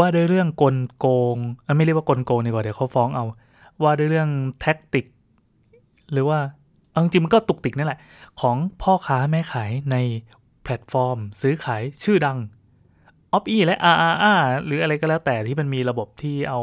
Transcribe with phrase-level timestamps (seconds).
[0.00, 1.36] ว่าด้วยเรื่องกลโกง
[1.76, 3.24] ไม่เรียกว่ากลโกงดีกว่าเดี๋ยวเขาฟ้องเอา
[3.82, 4.28] ว่าด้วยเรื่อง
[4.60, 5.06] tactic
[6.12, 6.38] หรือว่า
[6.90, 8.00] เอาจริงมันก็ตุกติกนั่นแหละ
[8.40, 9.96] ของพ่อค้าแม่ขายใน
[10.62, 12.38] แพลตฟอร์ม ซื้อขายชื่อดัง
[13.36, 16.60] o p e และ RRR หรืออะไรก็แล้วแต่ที่มันมีระบบที่เอา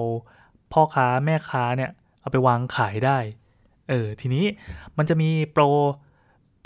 [0.73, 1.91] พ่อค้าแม่ค้าเนี่ย
[2.21, 3.17] เอาไปวางขายได้
[3.89, 4.45] เออ ทีนี้
[4.97, 5.63] มันจะมีโปร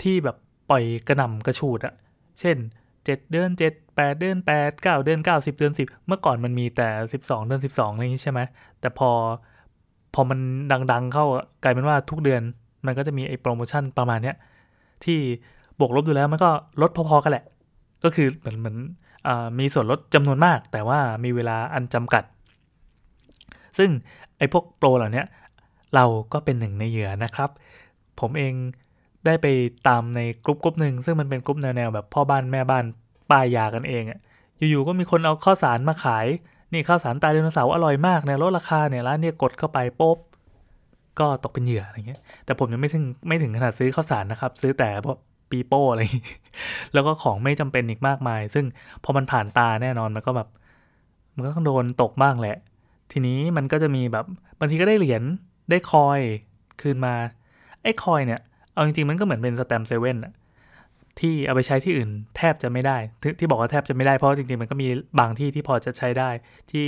[0.02, 0.36] ที่แบบ
[0.70, 1.94] ปล่อยกระหน่ำกระชูดอะ
[2.40, 2.56] เช่น
[2.92, 6.88] 7 เดือน 7 8 เดือน 8 9 เดือน 9 10 เดือน 10 เมื่อก่อนมันมีแต่
[7.22, 8.40] 12 เดือน 12อะไรอย่างนี้ใช่ไหม
[8.80, 9.10] แต่พอ
[10.14, 10.38] พอมัน
[10.92, 11.24] ดังๆ เข้า
[11.62, 12.42] กลายเป็นว่าทุกเดือน
[12.86, 14.36] มันก็จะมีไอ้โปรโมชั่นประมาณเนี้ย
[15.04, 15.18] ที่
[15.78, 16.50] บวกลบดูแล้วมันก็
[16.82, 17.44] ลดพอๆกันแหละ
[18.04, 18.76] ก็คือเหมือนเหมือน
[19.58, 22.24] มีส่วนลดจำนวนมาก แต่ว่ามีเวลาอันจำกัด
[23.78, 23.90] ซึ่ง
[24.38, 25.24] ไอ้พวกโปรเหล่านี้
[25.94, 27.50] เราก็เป็นหนึ่งในเหยื่อนะครับ
[28.20, 28.54] ผมเอง
[29.26, 29.46] ได้ไป
[29.88, 32.84] ตามในกลุ่มกลุ่มหนึ่งซึ่งมันเป็นกลุ่มแนวๆแบบพ่อบ้านแม่บ้าน
[33.32, 34.18] ป้ายยากันเองอะ
[34.70, 36.26] อยู่ๆก็มีคนเอาข้าวสารมาขาย
[36.72, 40.18] นี่ข้าวสารตาไดโนเสาร์อร่อยมากเนี่ยลดราคาเนี่ยร้านเนี่ยกดเข้าไปปุ๊บ
[41.20, 45.18] ก็ตกเป็นเหยื่ออะไรเงี้ย แต่ผมยังไม่ถึงไม่ถึงขนาดซื้อข้าวสารนะครับ ซื้อแต่พวก
[45.50, 46.00] ปีโป้อะไร
[46.94, 48.64] แล้วก็ของไม่จำเป็นอีกมากมาย ซึ่ง
[49.04, 50.48] พอมันผ่านตาแน่นอนมันก็แบบ
[51.34, 52.56] มันก็ต้องโดนตกบ้างแหละ
[53.12, 54.24] ทีนี้มันก็จะมีแบบ
[54.58, 55.22] บางทีก็ได้เหรียญ
[55.70, 56.20] ได้ coin
[56.80, 57.14] คืนมา
[57.82, 58.40] ไอ้ coin เนี่ย
[58.72, 60.32] เอาจริงๆมันก็เหมือนเป็นแสตมป์เซเว่นอะ
[61.20, 62.96] ที่เอาไปใช้ที่อื่นแทบจะไม่ได้
[63.38, 64.88] ที่บอกว่าแทบจะไม่ได้เพราะจริงๆ มันก็มี
[65.18, 66.30] บางที่ที่พอจะใช้ได้
[66.70, 66.86] ที่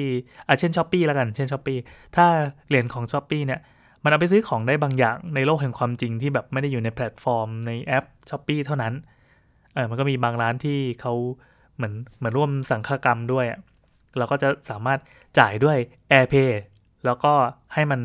[0.48, 1.78] อาเช่นช้อปปี้แล้วกัน เช่นช้อปปี้
[2.16, 2.26] ถ้า
[2.68, 3.60] เหรียญของช้อปปี้เนี่ย
[4.02, 8.94] มันเอาไปซื้อของได้บางอย่างในโลกแห่งความจริงที่แบบไม่ได้อยู่ในแพลตฟอร์มในแอป s h o p e e เท่านั้น
[9.74, 11.12] เออมันก็มีบางร้านที่เขา
[11.76, 13.46] เหมือนเหมือนร่วมสังฆกรรมด้วย
[14.18, 14.98] เราก็จะสามารถ
[15.38, 15.78] จ่ายด้วย
[16.12, 16.50] AirPay
[17.04, 17.32] แล้วก็
[17.74, 18.00] ให้มัน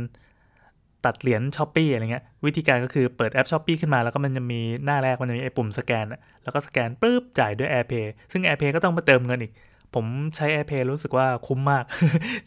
[1.06, 6.06] ตัดเหรียญช้อปปี้อะไรเงี้ยวิธีการก็คือเปิดแอปช้อปปี้ขึ้นมาแล้วก็มันจะมีหน้าแรกมันจะมีไอ้ปุ่มสแกน
[6.44, 9.52] แล้วก็สแกนปุ๊บจ่ายด้วย AirPay ซึ่ง AirPay ก็ต้องมาเติมเงินอีก
[9.96, 11.84] ผมใช้ AirPay รู้สึกว่าคุ้มมาก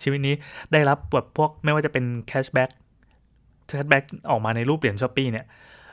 [0.03, 0.35] ชีวิตนี้
[0.73, 2.71] ได้รับแบบพวกไม่ว่าจะเป็น cashback
[3.69, 5.47] cashback ออกมาในรูปเหรียญช้อปปี้เนี่ย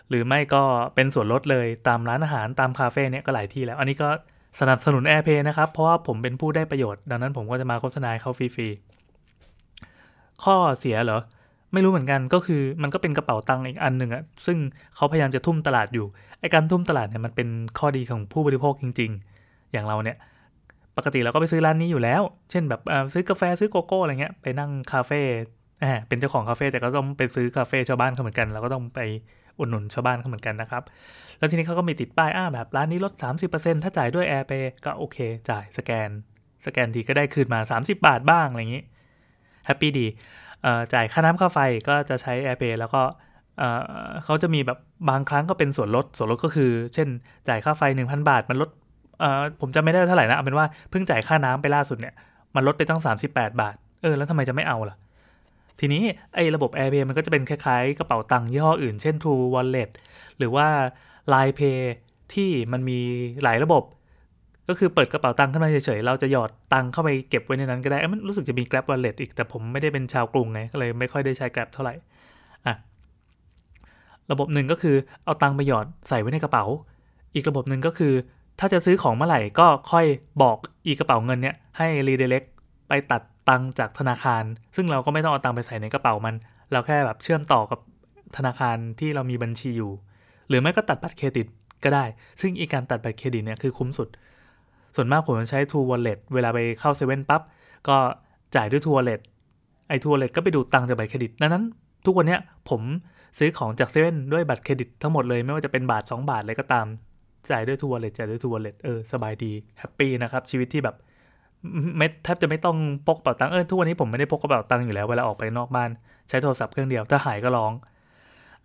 [0.09, 0.61] หรือไม่ก็
[0.95, 4.09] เป็นส่วนลดเลยตามร้านอาหารตามคาเฟ่เนี่ยก็หลายที่แล้ว อันนี้ก็
[4.59, 11.19] สนับสนุน AirPay นะครับ เพราะว่าผมเป็นผู้ได้ประโยชน์ ดังนั้นผมก็จะมาโฆษณาเขาฟรีๆข้อเสียเหรอ
[11.73, 14.57] ไม่รู้เหมือนกันก็คือมันก็เป็นกระเป๋าตังค์อีกอันหนึ่งอะซึ่ง
[14.95, 16.05] เขาพยายามจะทุ่มตลาดอยู่
[16.39, 17.49] ไอการทุ่มตลาดเนี่ยมันเป็น
[17.79, 20.17] ข้อดีของผู้บริโภคจริง ๆ อย่างเราเนี่ย
[20.97, 22.21] ปกติเราก็ไปซื้อร้านนี้อยู่แล้ว
[22.51, 22.81] เช่นแบบ
[23.13, 25.21] ซื้อกาแฟซื้อโกโก้อะไรเงี้ยไปนั่งคาเฟ่
[26.07, 28.99] เป็นเจ้าของคาเฟ่แต่ก็ต้องไปซื้อคาเฟ่ชาวบ้านเขาเหมือนกันเราก็ต้องไป
[29.59, 30.83] อุดหนุนชาวบ้านเขาเหมือนกันนะครับ
[31.37, 33.13] แล้วทีนี้เขาก็มีติดป้ายอ้าแบบร้านนี้ลด
[33.49, 35.17] 30%ถ้าจ่ายด้วย AirPay ก็โอเค
[35.49, 36.09] จ่ายสแกน
[36.65, 38.83] สแกนทีก็ได้คืนมา 30 บาทบ้างอะไรอย่างนี้
[39.65, 40.07] แฮปปี้ดี
[40.93, 43.01] จ่ายค่าน้ำค่าไฟก็จะใช้ AirPay แล้วก็
[44.23, 44.77] เขาจะมีแบบ
[45.09, 47.07] บางครั้งก็เป็นส่วนลด ส่วนลดก็คือ เช่น
[47.47, 48.69] จ่ายค่าไฟ 1,000 บาท มันลด
[49.61, 52.13] ผมจะไม่ได้เท่าไหร่นะเอาเป็นว่าเพิ่งจ่ายค่าน้ำไปล่าสุดเนี่ย
[52.55, 54.95] มันลดไปตั้ง 38 บาท เออ แล้วทำไมจะไม่เอาล่ะ
[55.79, 56.03] ทีนี้
[56.35, 59.89] ไอ้ระบบ AirPay มันก็จะเป็นคล้ายๆ กระเป๋าตังค์ยี่ห้ออื่น เช่น True Wallet
[60.37, 60.67] หรือว่า
[61.33, 61.79] Line Pay
[62.33, 62.99] ที่มันมี
[63.43, 63.83] หลายระบบ
[64.69, 71.93] ก็คือเปิดกระเป๋าตังค์ขึ้นมาเฉยๆ เราจะหยอดตังค์เข้าไปเก็บไว้ในนั้นก็ได้มันรู้สึกจะมี Grab Wallet อีก แต่ผมไม่ได้เป็นชาวกรุงไง ก็เลยไม่ค่อยได้ใช้ Grab เท่าไหร่
[72.65, 72.75] อะ
[74.31, 76.65] ระบบหนึ่งก็คือเอาตังค์ไปหยอดใส่ไว้ในกระเป๋า
[77.33, 78.13] อีกระบบหนึ่งก็คือ
[78.59, 80.05] ถ้าจะซื้อของเมื่อไหร่ก็ค่อย
[80.41, 80.57] บอก
[80.87, 82.47] อีกระเป๋าเงินเนี้ยให้ redirect
[82.87, 84.43] ไปตัดตังค์จากธนาคาร
[84.75, 86.35] ซึ่งเราก็ไม่ต้องเอาตังค์ไปใส่ในกระเป๋ามัน
[86.71, 87.79] เราแค่แบบเชื่อมต่อกับ
[88.37, 89.91] ธนาคารที่เรามีบัญชีอยู่
[90.47, 91.47] หรือไม่ก็ตัดบัตรเครดิต
[91.83, 92.05] ก็ได้
[92.41, 94.09] ซึ่งอีการตัดบัตรเครดิตเนี่ยคือคุ้มสุด
[94.95, 97.41] ส่วนมากผมใช้ True Wallet เวลาไปเข้าเซเว่นปั๊บ
[97.87, 97.97] ก็
[98.55, 99.21] จ่ายด้วย True Wallet
[99.89, 101.63] ไอ้ True Wallet ก็ไปดูตังจากบัตรเครดิตดังนั้น
[102.05, 102.37] ทุกวันนี้
[102.69, 102.81] ผม
[103.37, 106.85] ซื้อของจากเซเว่นด้วยบัตรเครดิตทั้งหมดเลยไม่ว่าจะเป็นบาท 2 บาทอะไรก็ตาม
[107.49, 110.95] จ่ายด้วย True Wallet จ่ายด้วย True Wallet เออสบายดี happy นะครับชีวิตที่แบบ
[111.97, 112.77] ไม่แทบจะไม่ต้อง
[113.07, 115.89] พกกระเป๋าตังค์เออทุกวันนี้ผมไม่ได้พกกระเป๋าตังค์อยู่แล้วเวลาออกไปนอกบ้าน
[116.29, 117.71] ใช้โทรศัพท์เครื่องเดียวถ้าหายก็ร้อง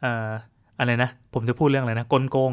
[0.04, 0.30] อ่า
[0.78, 2.52] อะไรนะ ผมจะพูดเรื่องอะไรนะกลโกง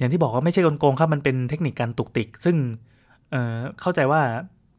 [0.00, 2.56] อย่างที่บอกว่าไม่ใช่กลโกงครับมันเป็นเทคนิคการตุกติก ซึ่ง
[3.30, 4.22] เเข้าใจว่า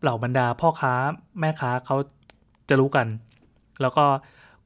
[0.01, 0.93] เหล่าบรรดาพ่อค้า
[1.39, 1.97] แม่ค้าเขา
[2.69, 3.07] จะรู้กัน
[3.81, 4.05] แล้วก็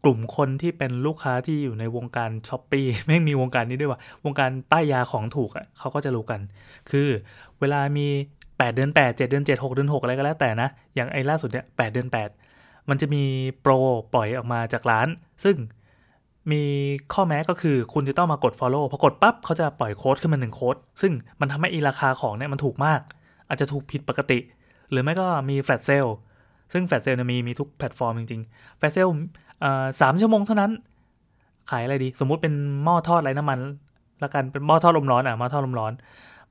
[0.04, 6.40] กลุ่มคนที่เป็นลูกค้าที่อยู่ในวงการช้อปปี้ไม่มีวงการนี้ด้วยว่าวงการป้ายยาของถูกอะเขาก็จะรู้กัน
[6.92, 7.08] คือ
[7.60, 8.08] เวลามี
[8.44, 12.08] 8 เดือน 8 7 เดือน 7 6 เดือน 6 อะไรก็แล้วแต่นะ อย่างไอ้ล่าสุดเนี่ย8เดือน
[12.48, 13.24] 8 มันจะมี
[13.62, 13.74] โปร
[14.14, 15.08] ปล่อยออกมาจากร้าน
[15.44, 15.58] ซึ่ง
[16.52, 16.64] มี
[17.14, 23.00] ข้อแม้ก็คือคุณจะต้องมากด follow พอกดปั๊บเขาจะปล่อยโค้ดขึ้นมาหนึ่งโค้ดซึ่งมันทำให้อีราคาของเนี่ยมันถูกมาก
[23.48, 24.40] อาจจะถูกผิดปกติ
[24.92, 26.06] หรือไม่ก็มี flash sale
[26.74, 29.10] ซึ่ง flash sale มีมีทุกแพลตฟอร์มจริงๆ flash sale
[30.02, 30.72] สามชั่วโมงเท่านั้น
[31.70, 32.54] ขายอะไรดี สมมุติเป็น
[32.84, 33.60] หม้อทอดไร้น้ำมัน
[34.24, 35.94] ละกันเป็นหม้อทอดลมร้อนอะหม้อทอดลมร้อน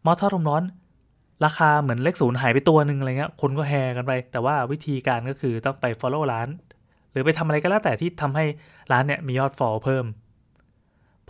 [0.02, 0.62] หม้อทอดลมร้อน
[1.44, 6.48] ราคาเหมือนเลขศูนย์หายไปตัวหนึ่งอะไรเงี้ยคนก็แฮกันไป แต่ว่าวิธีการก็คือต้องไป follow ร้าน
[7.14, 8.44] หรือไปทำอะไรก็แล้วแต่ที่ทำให้
[8.92, 10.04] ร้านเนี่ยมียอด follow เพิ่ม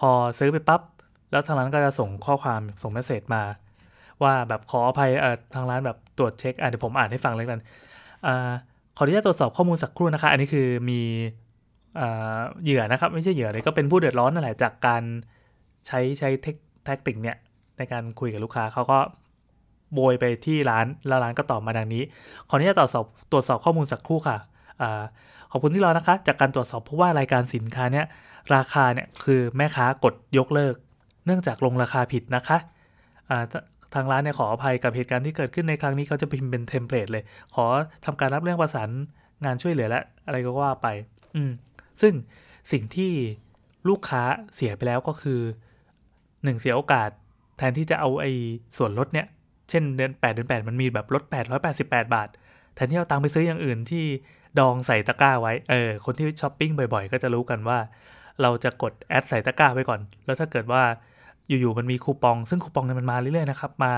[0.00, 0.80] พอซื้อไปปับ๊บ
[1.30, 3.42] แล้วทางร้านก็จะส่งข้อความส่งเมสเซจมา
[4.22, 7.60] ว่าแบบขออภัยเอ่อทางร้านแบบตรวจเช็คอะเดี๋ยวผมอ่านให้ฟังเลยกัน
[8.26, 8.52] อ่า
[8.96, 11.00] ขออนุญาตตรวจสอบข้อมูลสักครู่นะคะ อันนี้คือมี
[12.62, 15.02] เหยื่อนะครับ ไม่ใช่เหยื่อเลยก็เป็นผู้เดือดร้อนนั่นแหละจากการ
[15.86, 17.36] ใช้ใช้เทค tactic เนี่ย
[17.78, 18.98] ในการคุยกับลูกค้าเขาก็
[19.94, 22.02] โบ้ยไปที่ร้านแล้วร้านก็ตอบมาดังนี้
[22.48, 24.38] ขออนุญาตตรวจสอบตรวจสอบข้อมูลสักครู่ค่ะ
[25.56, 28.06] ขอบคุณที่รอนะคะ จากการตรวจสอบพบว่ารายการสินค้าเนี่ย
[28.54, 30.74] ราคาเนี่ยคือแม่ค้ากดยกเลิก
[31.26, 32.58] เนื่องจากลงราคาผิดนะคะ
[33.94, 37.24] ทางร้านเนี่ยขออภัยกับเหตุการณ์ที่เกิดขึ้นในครั้งนี้เขาจะพิมพ์เป็น template เลย
[37.54, 37.66] ขอ
[38.04, 38.90] ทำการรับเรื่องประสาน
[39.44, 40.88] งานช่วยเหลือและอะไรก็ว่าไป
[41.36, 41.50] อืม
[42.02, 42.14] ซึ่ง
[42.72, 43.12] สิ่งที่
[43.88, 44.22] ลูกค้า
[44.54, 45.40] เสียไปแล้วก็คือ
[46.44, 47.10] หนึ่งเสียโอกาส
[47.58, 48.32] แทนที่จะเอาไอ้
[48.76, 49.26] ส่วนลดเนี่ย
[49.70, 51.22] เช่นเดือน8เดือน8 มันมีแบบลด
[51.68, 52.28] 888 บาท
[52.74, 54.04] แทนที่เอาตังไปซื้ออย่างอื่นที่
[54.58, 57.78] ดองใส่ตะกร้าไว้ เออ คนที่ช้อปปิ้งบ่อยๆ ก็จะรู้กันว่า
[58.42, 60.82] เราจะกดแอดใส่ตะกร้าไว้ก่อน แล้วถ้าเกิดว่า
[61.48, 63.94] อยู่ๆมันมีคูปอง ซึ่งคูปองเนี่ยมันมาเรื่อยๆนะครับ มา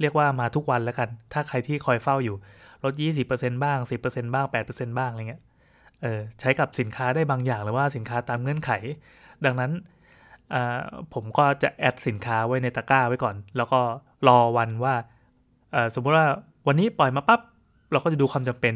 [0.00, 2.36] เรียกว่ามาทุกวันแล้วกัน ถ้าใครที่คอยเฝ้าอยู่
[2.84, 2.92] ลด
[3.28, 5.42] 20%บ้าง 10%บ้าง 8%บ้างอะไรเงี้ย
[6.02, 8.70] เออ ใช้กับสินค้าได้บางอย่างหรือว่าสินค้าตามเงื่อนไข
[9.44, 9.70] ดังนั้น
[11.14, 13.80] ผมก็จะแอดสินค้าไว้ในตะกร้าไว้ก่อน แล้วก็
[14.28, 14.94] รอวันว่า
[15.94, 16.26] สมมุติว่า
[16.66, 17.40] วันนี้ปล่อยมาปับ๊บ
[17.92, 18.74] เราก็จะดูความจำเป็น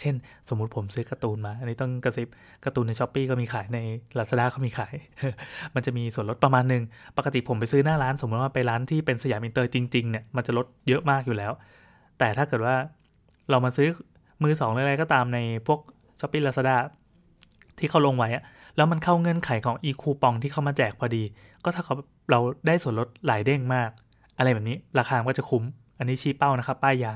[0.00, 0.14] เช่น
[0.48, 2.28] สมมุติผมซื้อการ์ตูนมา อันนี้ต้องกระซิบ
[2.64, 3.78] การ์ตูนในช้อปปีก็มีขายใน
[4.18, 4.94] Lazada ก็มีขาย
[5.74, 6.82] มันจะมีส่วนลดประมาณหนึ่ง
[7.18, 11.52] ปกติผมไปซื้อหน้าร้าน สมมติว่าไปร้านที่เป็นสยามอินเตอร์จริงๆเนี่ยมันจะลดเยอะมากอยู่แล้ว
[12.18, 12.74] แต่ถ้าเกิดว่า
[13.50, 13.88] เรามาซื้อ
[14.42, 15.80] มือสองอะไรก็ตามในพวก
[16.20, 16.76] ช้อปปี้ลาซาด้า
[17.78, 18.28] ที่เขาลงไว้
[18.76, 21.22] แล้วมันเข้าเงื่อนไขของอีคูปองที่เขามาแจกพอดี
[21.64, 21.94] ก็ถ้าเขา
[22.30, 23.90] เราได้ส่วนลดหลายเด้งมาก
[24.38, 25.62] อะไรแบบนี้ราคาก็จะคุ้ม
[25.98, 27.14] อันนี้ชี้เป้านะครับ ป้ายยา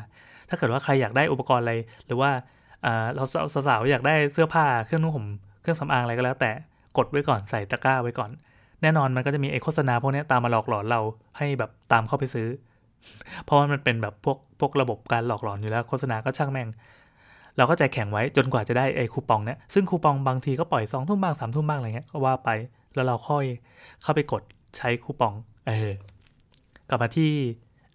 [0.49, 1.75] ถ้าเกิดว่าใครอยากได้อุปกรณ์อะไร
[2.07, 2.31] หรือว่า
[3.15, 3.25] เรา
[3.69, 5.27] สาวๆอยากได้เสื้อผ้าเครื่องนุ่งห่ม
[5.61, 6.51] เครื่องสำอางอะไรก็แล้ว แต่
[6.97, 8.31] กดไว้ก่อนใส่ตะกร้าไว้ก่อน
[8.83, 11.01] แน่นอนมันก็จะมีไอโฆษณาพวกนี้ตามมาหลอกหลอนเรา
[11.39, 12.49] ให้แบบตามเข้าไปซื้อ
[13.45, 16.69] เพราะว่ามันเป็นแบบพวกพวกระบบการหลอกหลอนอยู่แล้ว โฆษณาก็ช่างแม่ง
[17.57, 22.51] เราก็ใจแข็งไว้จนกว่าจะได้ไอ้คูปองเนี่ยซึ่งคูปองบางทีก็ปล่อยสองทุ่มบ้างสามทุ่มบ้างอะไรเงี้ยก็ว่าไป
[22.95, 23.45] แล้วเราค่อย
[24.03, 24.43] เข้าไปกด
[24.77, 25.35] ใช้คูปอง
[25.67, 25.93] เออ
[26.89, 27.33] กลับมาที่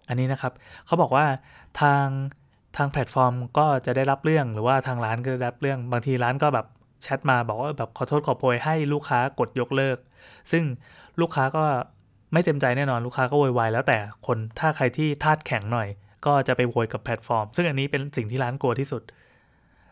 [0.08, 0.52] อันนี้นะครับ
[0.86, 1.24] เขาบอกว่า
[1.80, 2.06] ทาง
[2.76, 6.66] ทางแพลตฟอร์มก็จะได้รับเรื่องหรือว่าทางร้านก็ได้รับเรื่อง บางทีร้านก็แบบ
[7.02, 9.98] แชทมาบอกว่าแบบขอโทษขอโพยให้ลูกค้ากดยกเลิก
[10.52, 10.64] ซึ่ง
[11.20, 11.64] ลูกค้าก็
[12.32, 15.88] ไม่เต็มใจแน่นอนลูกค้าก็โวยวายแล้วแต่คนถ้าใครที่ธาตุแข็งหน่อย
[16.26, 19.02] ก็จะไปโวยกับแพลตฟอร์ม ซึ่งอันนี้เป็นสิ่งที่ร้านกลัวที่สุด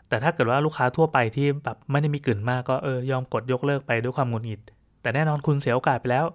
[0.09, 4.61] แต่ถ้าเกิดว่าลูกค้าทั่วไปที่แบบไม่ได้มีกลิ่นมากก็เออยอมกดยกเลิกไปด้วยความหงุดหงิด
[5.03, 6.27] แต่แน่นอนคุณเสียโอกาสไปแล้ว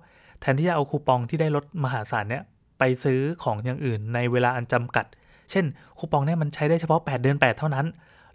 [0.41, 2.43] แทนที่จะเอาคูปองที่ได้ลดมหาศาลเนี่ย
[2.79, 5.05] ไปซื้อของอย่างอื่นในเวลาอันจำกัด
[5.51, 5.65] เช่น
[5.97, 7.85] คูปองเนี่ยมันใช้ได้เฉพาะ 8 เดือน 8 เท่านั้น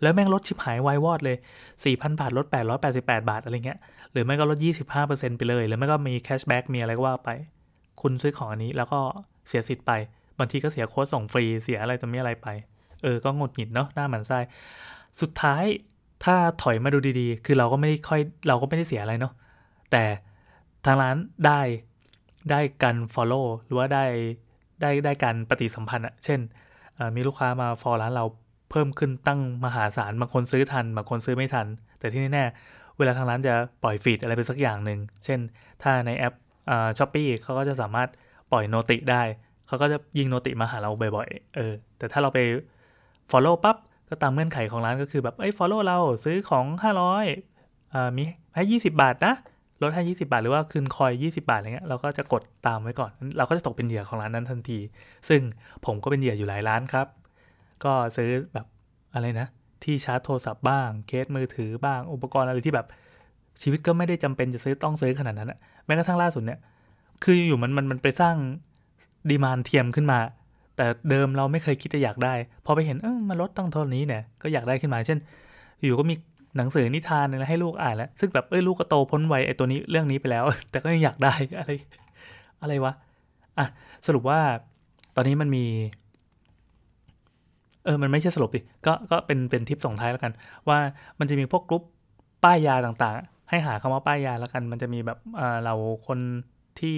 [0.03, 1.37] แล้วแม่งลดชิบหายวายวอดเลย
[1.76, 2.47] 4,000 บาทลด
[2.88, 3.79] 888 บาทอะไรเงี้ย
[4.12, 4.59] หรือไม่ก็ลด
[4.99, 7.31] 25%ไปเลย หรือไม่ก็มี cashback มีอะไรก็ว่าไป
[8.03, 9.00] คุณซื้อของอันนี้แล้วก็
[9.49, 9.93] เสียสิทธิ์ไป
[10.38, 12.49] บางทีก็เสียโค้ดส่งฟรีเสียอะไรตัวนี้อะไรไป
[13.03, 14.38] เออก็หงุดหงิดเนาะน่าหมั่นไส้
[15.20, 15.64] สุดท้าย
[16.25, 19.32] ถ้าถอยมาดูดีๆ คือเราก็ไม่ได้ค่อยเราก็ไม่ได้เสียอะไรเนาะ
[19.91, 20.05] แต่
[20.85, 21.17] ทางร้าน
[21.47, 21.61] ได้
[22.50, 24.05] ได้การ follow หรือว่าได้
[24.81, 26.41] ได้ได้การปฏิสัมพันธ์อะเช่น
[27.16, 28.25] มีลูกค้ามา follow ร้านเรา
[28.71, 31.66] เพิ่มขึ้นตั้งมหาศาลบางคนซื้อทันบางคนซื้อไม่ทัน
[31.99, 35.40] แต่ที่แน่ๆเวลาทางร้านจะปล่อย feed อะไรไปสักอย่างหนึ่งเช่น
[35.82, 36.35] ถ้าในแอป
[36.99, 38.09] Shopee เขาก็จะสามารถ
[38.52, 39.23] ปล่อย noti ได้
[39.66, 42.38] เขาก็จะยิง noti มาหาเราบ่อยๆเออแต่ถ้าเราไป
[43.30, 43.76] follow ปั๊บ
[44.09, 46.66] ก็ตามเงื่อนไขของร้านก็คือแบบเอ้ย follow เราซื้อของ
[47.32, 48.23] 500อ่ามี
[48.54, 49.35] ให้ 20 บาทนะ
[49.83, 54.79] ลดให้ 20 บาท หรือว่าคืนคอย 20 บาทอะไรเงี้ยเราก็จะกดตามไว้ก่อน เราก็จะตกเป็นเหยื่อของร้านนั้นทันที
[55.29, 55.41] ซึ่ง
[55.87, 57.07] ผมก็เป็นเหยื่ออยู่หลายร้านครับ
[57.85, 58.67] ก็ซื้อแบบ
[59.15, 59.47] อะไรนะ
[59.85, 62.87] ที่ชาร์จโทรศัพท์บ้างเคสมือถือบ้างอุปกรณ์อะไรที่แบบ
[63.62, 66.59] ชีวิตก็ไม่ได้จำเป็นจะซื้อต้องซื้อขนาดนั้นอะแม้กระทั่งล่าสุดเนี่ย
[67.25, 68.37] คืออยู่มันมันมันไปสร้าง
[69.31, 70.19] ดีมานเทียมขึ้นมา
[70.77, 72.35] แต่เดิมเราไม่เคยคิดจะอยากได้
[72.65, 75.19] พอไปเห็นเออมาลดตั้งเท่านี้เนี่ยก็อยากได้ขึ้นมา เช่น
[75.83, 76.15] อยู่ก็มี
[76.56, 81.71] หนังสือนิทานอะไรให้ลูกอ่านแล้ว ซึ่งแบบเอ้ยลูกก็โตพ้นวัยไอ้ตัวนี้เรื่องนี้ไปแล้ว แต่ก็ยังอยากได้อะไร
[82.62, 82.92] อะไรวะ
[83.59, 83.66] อะ
[84.06, 84.40] สรุปว่า
[85.16, 85.64] ตอนนี้มันมี
[87.85, 90.32] เออมันไม่ใช่สรุปดิก็ก็เป็นเป็นทิปส่งท้ายแล้วกัน
[90.68, 90.78] ว่า
[91.18, 91.82] มันจะมีพวกกรุ๊ป
[92.44, 95.18] ป้ายยาต่างๆ ให้หาคำว่าป้ายยาแล้วกัน มันจะมีแบบ
[95.64, 95.75] เรา
[96.06, 96.18] คน
[96.80, 96.97] ที่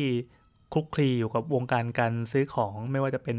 [0.73, 3.37] คลุกคลีอยู่กับวงการการซื้อของไม่ว่าจะเป็น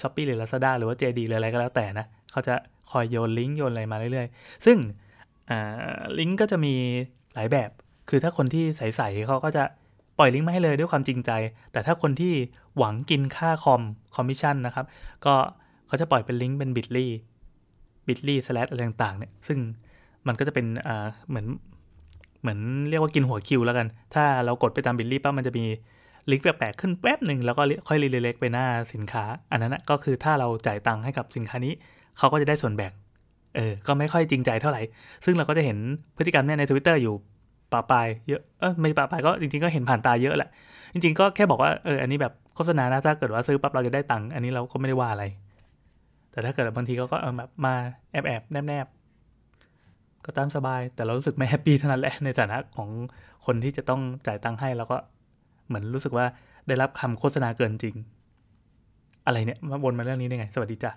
[0.00, 2.54] Shopee หรือ Lazada หรือว่า JD หรืออะไรก็แล้วแต่นะ เขาจะ
[2.90, 4.76] คอยโยนลิงก์โยนอะไรมาเรื่อยๆ ซึ่ง
[6.18, 6.74] ลิงก์ก็จะมี
[7.34, 7.70] หลายแบบ
[8.08, 9.64] คือถ้าคนที่ใสๆเขาก็จะ
[10.18, 11.30] ปล่อยลิงก์มาให้เลยด้วยความจริงใจ
[11.72, 12.34] แต่ถ้าคนที่
[12.78, 13.82] หวังกินค่าคอม
[14.14, 14.86] คอมมิชชั่นนะครับ
[15.24, 15.34] ก็
[15.86, 17.06] เขาจะปล่อยเป็นลิงก์เป็น bit.ly
[18.06, 19.58] bit.ly slash อะไรต่างๆเนี่ย ซึ่ง
[20.26, 20.66] มันก็จะเป็น
[21.28, 21.46] เหมือน
[22.40, 25.64] เหมือนเรียกว่ากินหัวคิวแล้วกัน ถ้าเรากดไปตาม bit.ly ปั๊บมันจะมี
[26.30, 31.72] ลิงก์แปลกๆขึ้นแป๊บหนึ่งแล้วก็ค่อยรีเลกไปหน้าสินค้า อันนั้นนะก็คือถ้าเราจ่ายตังค์ให้กับสินค้านี้
[32.18, 32.92] เขาก็จะได้ส่วนแบ่ง
[33.56, 34.82] เออ ก็ไม่ค่อยจริงใจเท่าไหร่
[35.24, 35.78] ซึ่งเราก็จะเห็น
[36.16, 37.14] พฤติกรรมเนี่ยใน Twitter อยู่
[37.72, 40.50] ปะปายเยอะ เออไม่ปะปายก็จริงๆก็เห็นผ่านตาเยอะแหละ
[40.92, 45.24] จริง ๆ ก็แค่บอกว่าเอออันนี้แบบโฆษณานะถ้าเกิดว่าซื้อปั๊บเราจะได้ตังค์อันนี้เราก็ไม่ได้ว่าอะไร
[46.30, 47.74] แต่ถ้าเกิดบางทีเขาก็เออแบบมา
[48.12, 48.86] แอบแอบๆแนบ
[50.24, 52.88] ก็ตามสบาย แต่เรารู้สึกไม่แฮปปี้เท่านั้นแหละในฐานะของ
[53.46, 54.98] คนที่จะต้องจ่ายตังค์ให้เราก็
[55.66, 56.26] เหมือนรู้สึกว่า
[56.66, 57.94] ได้รับคำโฆษณาเกินจริง
[59.26, 60.92] อะไรเนี่ยมาวนมาเรื่องนี้ได้ไง สวัสดีจ้ะ